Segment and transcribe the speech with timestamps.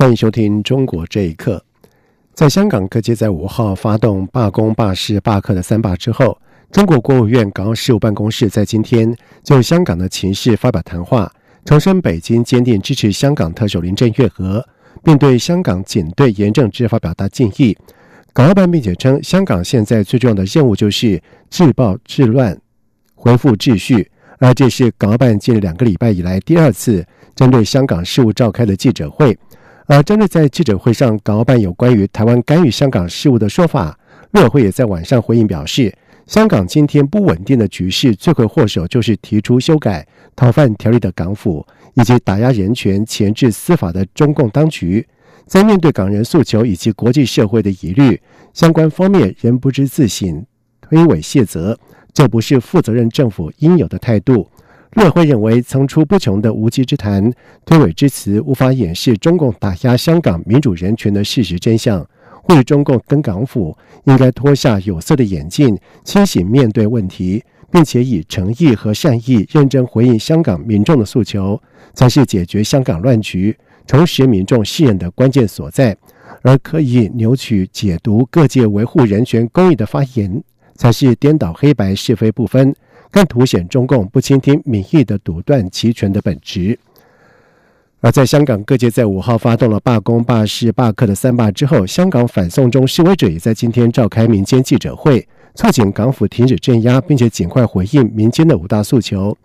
[0.00, 1.60] 欢迎收听《中国这一刻》。
[2.32, 6.38] 在香港各界在五号发动罢工、罢市、罢课的三罢之后，
[6.70, 11.28] 中国国务院港澳事务办公室在今天就香港的情势发表谈话，
[11.64, 14.64] 重申北京坚定支持香港特首林郑月娥，
[15.02, 17.76] 并对香港警队严正执法表达敬意。
[18.32, 22.56] 港澳办并且称，香港现在最重要的任务就是治暴治乱，
[23.16, 24.08] 恢复秩序。
[24.38, 29.36] 而这是港澳办近两个礼拜以来第二次针对香港事务召开的记者会。
[29.88, 33.98] 而针对在记者会上港澳办有关于台湾干预香港事务的说法，
[34.32, 35.90] 陆委会也在晚上回应表示，
[36.26, 45.08] 香港今天不稳定的局势罪魁祸首就是提出修改逃犯条例的港府，以及打压人权、钳制司法的中共当局。
[45.46, 48.20] 在面对港人诉求以及国际社会的疑虑，
[48.52, 50.44] 相关方面仍不知自省、
[50.82, 51.78] 推诿卸责。
[52.12, 54.50] 这不是负责任政府应有的态度。
[54.94, 57.30] 陆委会认为，层出不穷的无稽之谈、
[57.64, 62.04] 推诿之词，无法掩饰中共打压香港民主人权的事实真相。
[62.42, 71.60] 呼吁中共跟港府应该脱下有色的眼镜，清醒面对问题，并且以诚意和善意认真回应香港民众的诉求，
[71.92, 73.54] 才是解决香港乱局、
[73.86, 75.94] 重拾民众信任的关键所在。
[76.42, 80.42] 而刻意扭曲解读各界维护人权公益的发言。
[80.78, 82.72] 才是颠倒黑白是非不分，
[83.10, 86.78] 更凸显中共不倾听民意的独断其权的本质。
[88.00, 99.36] 而在香港各界在五号发动了罢工、罢市、罢课的三罢之后，香港反送中示威者也在今天召开民间记者会，促请港府停止镇压，并且尽快回应民间的五大诉求。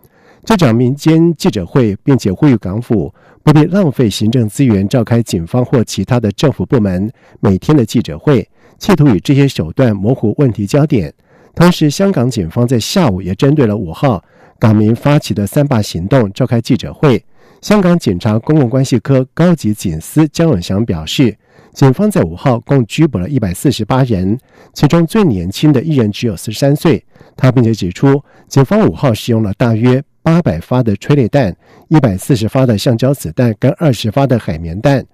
[0.44, 7.10] 这场民间记者会，并且呼吁港府不必浪费行政资源召开警方或其他的政府部门
[7.40, 8.48] 每天的记者会，
[8.78, 11.12] 企图以这些手段模糊问题焦点。
[11.54, 14.22] 同时，香港警方在下午也针对了五号
[14.58, 17.24] 港民发起的三罢行动召开记者会。
[17.62, 21.34] 香港警察公共关系科高级警司江永祥表示，
[21.72, 24.38] 警方在五号共拘捕了一百四十八人，
[24.74, 27.02] 其中最年轻的一人只有四十三岁。
[27.36, 31.56] 他并且指出，警方五号使用了大约八百发的催泪弹、
[31.88, 35.04] 一百四十发的橡胶子弹跟二十发的海绵弹。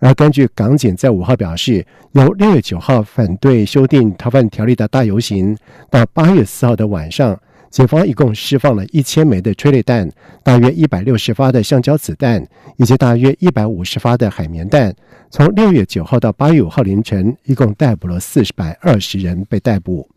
[0.00, 5.56] 而根据港警在五号表示，由六月九号反对修订逃犯条例的大游行
[5.90, 7.38] 到八月四号的晚上，
[7.70, 10.10] 警方一共释放了一千枚的催泪弹，
[10.42, 12.44] 大约一百六十发的橡胶子弹，
[12.78, 14.94] 以及大约一百五十发的海绵弹。
[15.28, 20.08] 从六月九号到八月五号凌晨，一共逮捕了四百二十人被逮捕。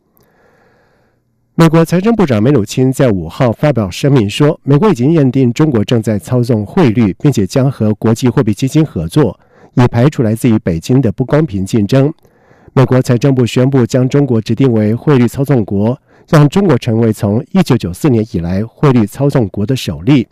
[1.55, 9.39] 美国财政部长梅努钦在五号发表声明说，美国已经认定中国正在操纵汇率，并且将和国际货币基金合作。
[9.75, 12.13] 以排除来自于北京的不公平竞争。
[12.73, 15.95] 美国财政部宣布将中国指定为汇率操纵国，
[16.29, 20.27] 让中国成为从一九九四年以来汇率操纵国的首例。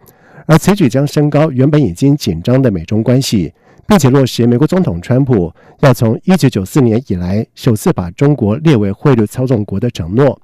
[0.47, 3.53] 而此举将升高原本已经紧张的美中关系，
[3.88, 10.41] 并且落实美国总统川普要从一九九四年以来首次把中国列为汇率操纵国的承诺。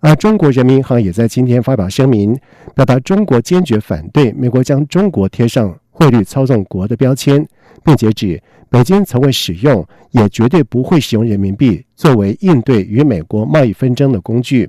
[0.00, 2.36] 而中国人民银行也在今天发表声明，
[2.74, 7.46] 表达中国坚决反对美国将中国贴上汇率操纵国的标签。
[7.84, 14.68] 并且指，北京从未使用，也绝对不会使用人民币作为应对与美国贸易纷争的工具。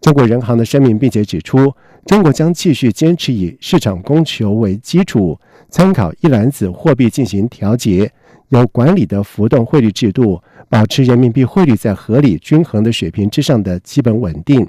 [0.00, 1.70] 中国人行的声明并且指出，
[2.06, 8.10] 中国将继续坚持以市场供求为基础，参考一篮子货币进行调节，
[8.48, 14.66] 有管理的浮动汇率制度，保持人民币汇率在合理均衡的水平之上的基本稳定。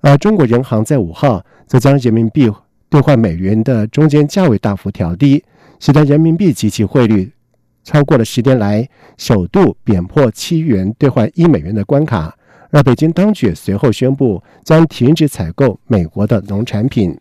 [0.00, 2.48] 而中国人行在五号则将人民币
[2.92, 5.42] 兑换美元的中间价位大幅调低。
[5.80, 7.32] 使得人民币及其汇率
[7.82, 12.32] 超过了十年来首度贬破七元兑换一美元的关卡，
[12.70, 17.18] 而北京当局随后宣布将停止采购美国的农产品。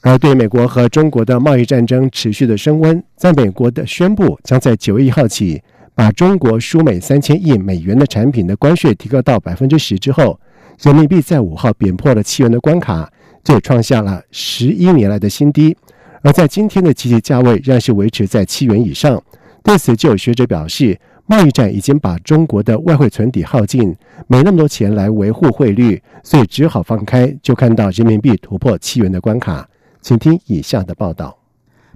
[0.00, 5.62] 而对美国和中国的贸易战争持续的升温，在美国的宣布将在九月一号起
[5.94, 10.40] 把中国输美三千亿美元的产品的关税提高到百分之十之后，
[10.82, 13.08] 人民币在五号贬破了七元的关卡，
[13.46, 15.76] 这也创下了十一年来的新低。
[16.22, 19.22] 而在今天的集体价位仍然是维持在七元以上。
[19.62, 23.94] 对此，就有学者表示，贸易战已经把中国的外汇存底耗尽，
[24.26, 29.68] 没那么多钱来维护汇率，所以只好放开，就看到人民币突破七元的关卡。
[30.00, 31.38] 请听以下的报道：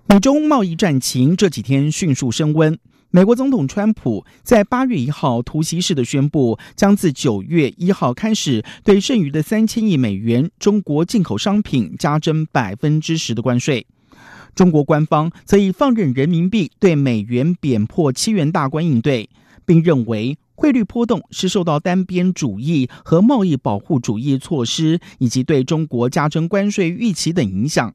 [0.06, 2.78] 美中贸易战情这几天迅速升温。
[3.12, 13.84] 美国总统川普在八月一号突袭式的宣布，将自九月一号开始对剩余的三千亿美元中国进口商品加征百分之十的关税。
[14.54, 19.28] 中国官方则以放任人民币对美元贬破七元大关应对，
[19.66, 27.92] 并认为汇率波动是受到单边主义和贸易保护主义措施以及对中国加征关税预期等影响。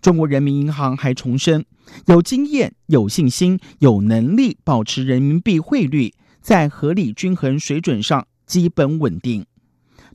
[0.00, 1.64] 中国人民银行还重申，
[2.06, 9.46] 有经验、有信心、有能力保持人民币汇率在合理均衡水准上基本稳定。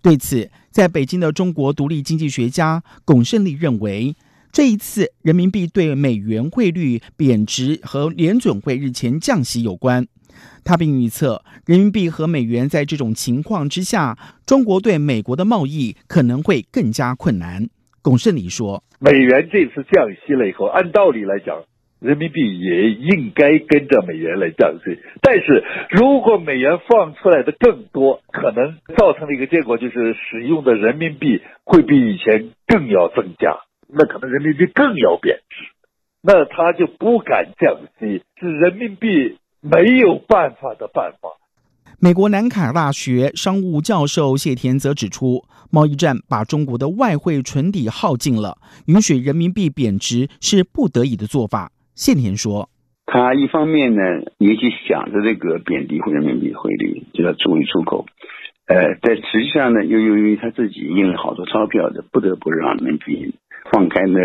[0.01, 4.15] 对此，在北京的中国独立经济学家巩胜利认为，
[4.51, 10.07] 这一次人民币对美元汇率贬值和联准会日前降息有关。
[10.63, 17.69] 他并预测，人民币和美元在这种情况之下，中国对美国的贸易可能会更加困难。
[18.06, 21.63] 龚胜礼说：“美元这次降息了以后，按道理来讲，
[22.00, 25.00] 人民币也应该跟着美元来降息。
[25.24, 35.66] 但是如果美元放出来的更多，可能造成的一个结果就是使用的人民币会比以前更要增加，那可能人民币更要贬值，
[36.22, 41.30] 那他就不敢降息，是人民币没有办法的办法。”
[42.01, 48.57] 美国南卡大学商务教授谢田则指出，贸易战把中国的外汇存底耗尽了，
[48.88, 51.71] 允许人民币贬值是不得已的做法。
[51.95, 52.69] 谢田说
[53.07, 54.01] ：“他一方面呢，
[54.39, 58.06] 也许想着这个贬低人民币汇率，就要注意出口。
[58.68, 63.33] 呃，但实际上呢，又由于他自己印了好多钞票的，不得不让人民币
[63.71, 64.19] 放开呢，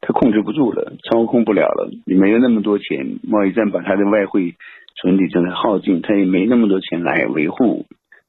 [0.00, 4.54] 他控制不住了，操控不了了，你没有那么多钱，贸易战把他的外汇。”
[5.00, 7.86] 存底正在耗尽，他也没那么多钱来维护，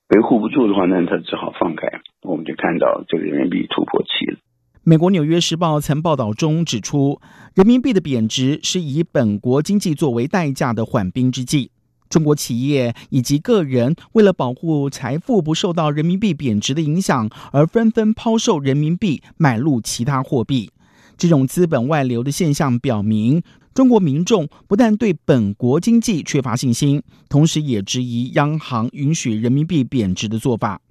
[0.09, 1.87] 维护不住的话，那他只好放开。
[2.21, 4.37] 我们就看到这个人民币突破期了。
[4.83, 7.19] 美国《纽约时报》曾报道中指出，
[7.55, 11.71] 人民币的贬值是以本国经济作为代价的缓兵之计。
[12.09, 20.71] 中国企业以及个人为了保护财富不受到人民币贬值的影响，而纷纷抛售人民币，买入其他货币。
[21.17, 23.43] 这种资本外流的现象表明。
[23.73, 30.81] 中国民众不但对本国经济缺乏信心，同时也质疑央行允许人民币贬值的做法。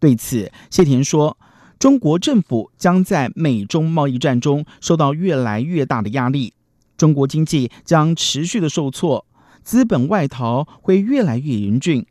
[0.00, 1.36] 对此，谢田说
[1.78, 6.54] ：“中国政府将在美中贸易战中受到越来越大的压力，
[6.96, 9.26] 中国经济将持续的受挫，
[9.62, 12.06] 资本外逃会越来越严峻，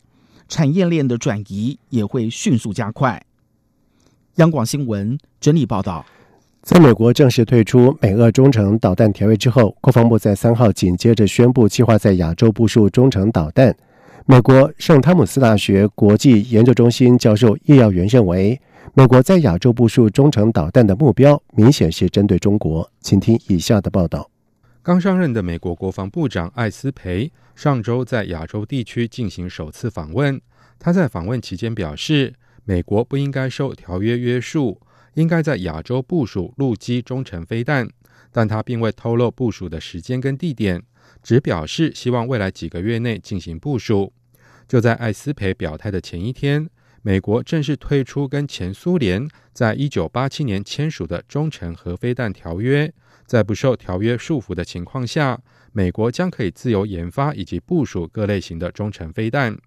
[0.47, 3.25] 产业链的转移也会迅速加快。”
[4.35, 6.05] 央广新闻整理报道。
[6.61, 13.75] 在美国正式退出美俄中程导弹条约之后，国防部在三号紧接着宣布计划在亚洲部署中程导弹。
[14.27, 18.61] 美国圣汤姆斯大学国际研究中心教授叶耀元认为，
[18.93, 22.87] 美国在亚洲部署中程导弹的目标明显是针对中国。
[22.99, 24.29] 请听以下的报道：
[24.83, 30.39] 刚上任的美国国防部长艾斯培上周在亚洲地区进行首次访问。
[30.77, 34.79] 他在访问期间表示，美国不应该受条约约束。
[35.13, 37.89] 应该在亚洲部署陆基中程飞弹，
[38.31, 40.81] 但他并未透露部署的时间跟地点，
[41.21, 44.13] 只表示希望未来几个月内进行部署。
[44.67, 46.69] 就在艾斯培表态的前一天，
[47.01, 52.93] 美国正式退出跟前苏联在一九八七年签署的中程核飞弹条约，
[53.25, 55.41] 在不受条约束缚的情况下，
[55.73, 59.57] 美国将可以自由研发以及部署各类型的中程飞弹。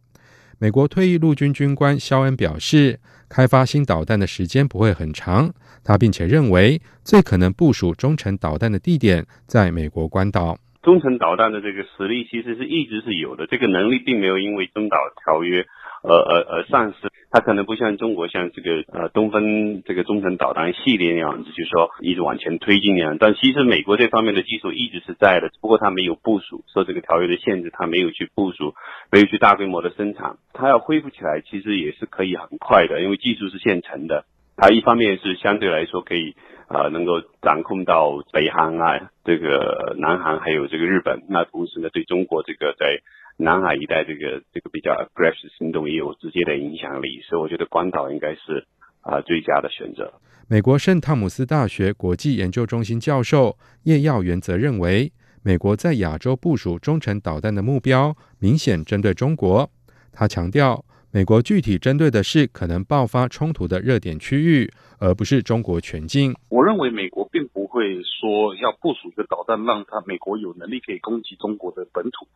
[0.58, 5.52] 美国退役陆军军官肖恩表示，开发新导弹的时间不会很长。
[5.82, 10.56] 他并且认为，最可能部署中程导弹的地点在美国关岛。
[10.82, 15.66] 中程导弹的这个实力其实是一直是有的，这个能力并没有因为中导条约。
[16.06, 23.16] 而而而，丧失，它可能不像中国像这个呃东风这个中程导弹系列那样子，就是说一直往前推进那样。
[23.18, 28.76] 但其实美国这方面的技术一直是在的，只不过它没有部署，受这个条约的限制，它没有去部署，
[29.10, 30.36] 没有去大规模的生产。
[30.52, 34.26] 它要恢复起来，其实也是可以很快的，因为技术是现成的。
[34.56, 36.36] 它一方面是相对来说可以
[36.68, 41.24] 呃能够掌控到北韩啊，这个南韩还有这个日本。
[41.28, 43.00] 那同时呢，对中国这个在
[43.36, 48.64] 南海一带这个这个比较 aggressive 行动也有直接的影响力，所以我觉得关岛应该是
[49.00, 50.12] 啊最佳的选择。
[50.48, 55.10] 美国圣汤姆斯大学国际研究中心教授叶耀元则认为，
[55.42, 59.68] 美国在亚洲部署中程导弹的目标明显针对中国。
[60.12, 66.34] 他强调，美国具体针对的是可能爆发冲突的热点区域，而不是中国全境。
[66.50, 72.28] 我认为美国并不会说要部署一个导弹，让他美国有能力可以攻击中国的本土。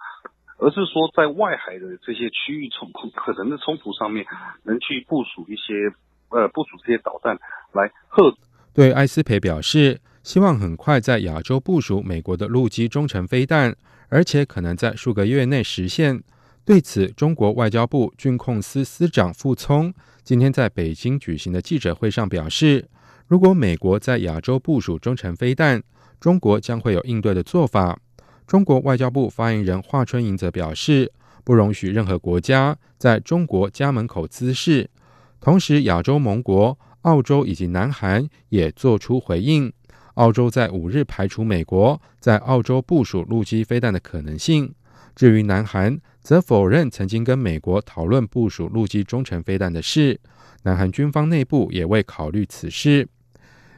[0.59, 4.27] 而是说，在外海的这些区域冲可能的冲突上面，
[4.65, 5.91] 能去部署一些
[6.31, 7.39] 呃部署这些导弹
[7.73, 8.35] 来遏。
[8.75, 13.75] 对埃斯培表示，希望很快在亚洲部署美国的陆基中程飞弹，
[14.09, 16.23] 而且可能在数个月内实现。
[16.65, 22.89] 对此，中国外交部军控司司长傅聪今天在北京举行的记者会上表示，
[23.27, 25.83] 如果美国在亚洲部署中程飞弹，
[26.21, 27.99] 中国将会有应对的做法。
[28.49, 31.13] 中国外交部发言人华春莹则表示，
[31.45, 34.89] 不容许任何国家在中国家门口滋事。
[35.39, 39.71] 同时，亚洲盟国澳洲以及南韩也做出回应。
[40.15, 44.75] 澳洲在五日排除美国在澳洲部署陆基飞弹的可能性。
[45.15, 50.19] 至于南韩，则否认曾经跟美国讨论部署陆基中程飞弹的事。
[50.63, 53.07] 南韩军方内部也未考虑此事。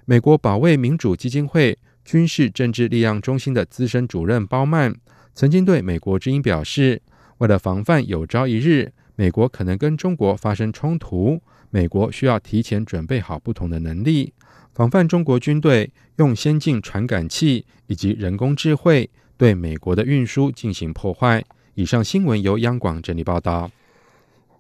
[0.05, 4.95] 美国保卫民主基金会军事政治力量中心的资深主任包曼
[5.35, 7.01] 曾经对美国之音表示，
[7.39, 11.41] 为了防范有朝一日美国可能跟中国发生冲突，
[11.71, 14.33] 美国需要提前准备好不同的能力，
[14.73, 19.11] 防范中国军队用先进传感器以及人工智慧。
[19.41, 21.43] 对美国的运输进行破坏。
[21.75, 23.71] 以上新闻由央广整理报道。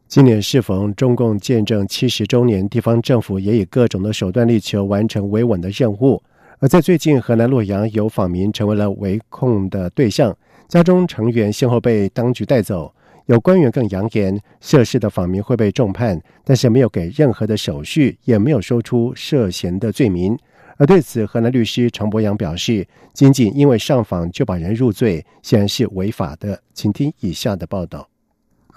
[0.09, 6.23] 今年适逢中共建政七十周年，地方政府也以各种的手段力求完成维稳的任务。
[6.63, 10.37] 而在最近，河南洛阳有访民成为了围控的对象，
[10.69, 12.95] 家中成员先后被当局带走。
[13.25, 20.39] 有官员更扬言，涉事的访民会被重判，但是没有给任何的手续，也没有说出涉嫌的罪名。
[20.77, 26.61] 而对此，河南律师常博阳表示，仅仅因为上访就把人入罪，显然是违法的。
[26.75, 28.07] 请听以下的报道：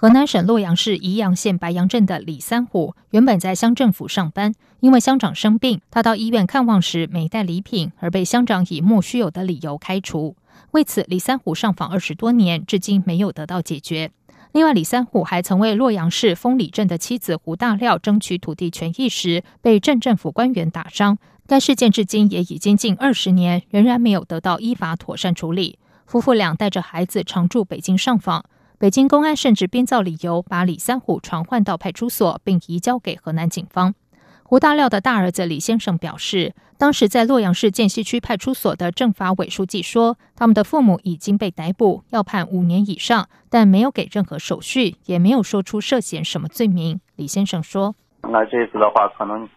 [0.04, 10.36] 河南省洛阳市宜阳县白杨镇的李三虎，原本在乡政府上班，因为乡长生病，他到医院看望时没带礼品，而被乡长以莫须有的理由开除。
[10.72, 14.10] 为此，李三虎上访二十多年，至今没有得到解决。
[14.52, 21.16] 另外，李三虎还曾为洛阳市丰里镇的妻子胡大廖争取土地权益时，被镇政府官员打伤。
[21.46, 25.78] 该事件至今也已经近二十年，仍然没有得到依法妥善处理。
[26.04, 28.44] 夫妇俩带着孩子常驻北京上访，
[28.76, 33.94] 北京公安甚至编造理由把李三虎传唤到派出所，并移交给河南警方。
[34.42, 47.00] 胡大料的大儿子李先生表示，当时在洛阳市涧西区派出所的政法委书记说，他们的父母已经被逮捕，要判五年以上，但没有给任何手续，也没有说出涉嫌什么罪名。
[47.16, 47.94] 李先生说
[48.28, 49.48] ：“那这次的话，可能。”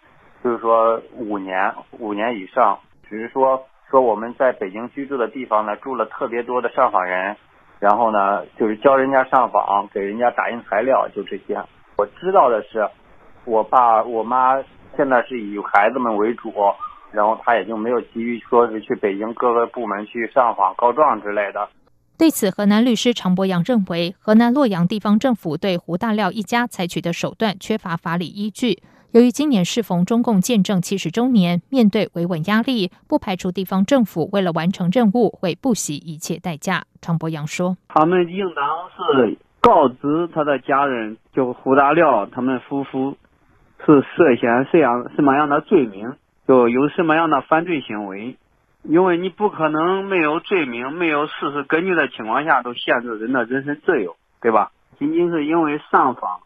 [0.43, 3.59] 就是说五年五年以上，只是说
[3.89, 7.35] 说我们在北京居住的地方呢，住了特别多的上访人，
[7.79, 11.55] 然后呢，就是教人家上访，给人家打印材料，就这些。
[11.97, 12.87] 我知道的是，
[13.45, 14.55] 我爸我妈
[14.95, 16.51] 现在是以孩子们为主，
[17.11, 21.67] 然后他也就没有急于说是去北京各个部门去上访告状之类的。
[22.17, 28.81] 对此，河南律师常博阳认为，河南洛阳地方政府对胡大廖一家采取的手段缺乏法理依据。
[29.17, 36.83] 由于今年适逢中共建政七十周年，面对维稳压力，不排除地方政府为了完成任务会不惜一切代价。
[37.01, 38.63] 常博阳说：“他们应当
[38.95, 43.17] 是告知他的家人，就胡大廖他们夫妇
[43.83, 46.13] 是涉嫌什样什么样的罪名，
[46.47, 48.37] 就有什么样的犯罪行为。
[48.83, 54.71] 因为你不可能没有罪名、没有事实根据的情况下，都限制人的人身自由，对吧？
[54.99, 56.41] 仅仅是因为上访。”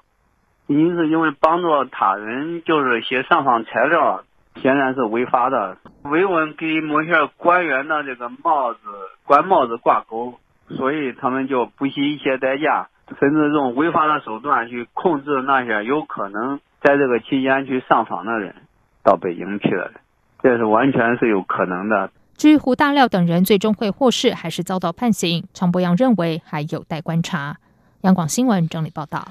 [0.73, 4.23] 您是因为帮助他人，就是写上访材料，
[4.61, 5.75] 显然是违法的。
[6.03, 8.79] 维稳给某些官员的这个帽子、
[9.25, 10.35] 官帽子挂钩，
[10.69, 12.87] 所以他们就不惜一切代价，
[13.19, 18.55] 甚至用违法的手段去控制那些有可能在这个期间去上访的人
[19.03, 19.91] 到北京去的，
[20.41, 22.09] 这是完全是有可能的。
[22.37, 27.57] 至于胡大亮等人最终会获释还是遭到判刑，常博阳认为还有待观察。
[28.03, 29.27] 央广新闻整理报道。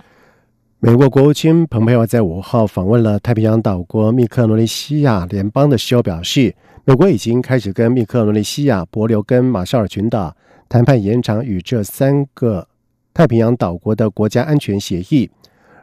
[0.83, 6.55] 美国国务卿蓬佩奥在五号访问了太平洋岛国密克罗尼西亚联邦的时候表示，
[6.87, 10.35] 美国已经开始跟密克罗尼西亚、伯琉跟马绍尔群岛
[10.71, 12.67] 谈判延长与这三个
[13.13, 15.31] 太平洋岛国的国家安全协议。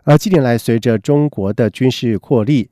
[0.04, 2.68] 而近年来，随着中国的军事扩力，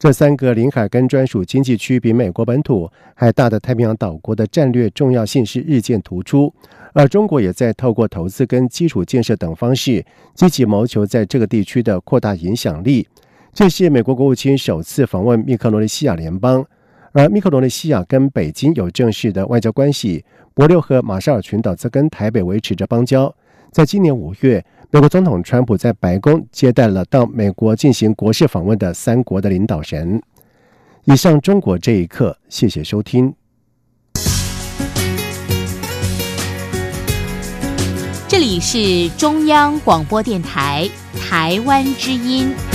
[0.00, 6.52] 这三个领海跟专属经济区比美国本土还大的太平洋岛国的战略重要性是日渐突出。
[6.92, 13.06] 而中国也在透过投资跟基础建设等方式，积极谋求在这个地区的扩大影响力。
[13.52, 16.64] 这是美国国务卿首次访问密克罗尼西亚联邦，
[17.12, 23.34] 而密克罗尼西亚跟北京有正式的外交关系，伯琉和马绍尔群岛则跟台北维持着邦交。
[23.70, 30.22] 在今年五月，美国总统川普在白宫接待了到美国进行国事访问的三国的领导人。
[31.04, 33.34] 以上中国这一刻，谢谢收听。
[38.32, 40.88] 这里是中央广播电台
[41.20, 42.71] 台湾之音。